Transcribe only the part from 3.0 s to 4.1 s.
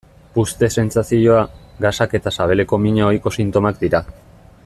ohiko sintomak dira.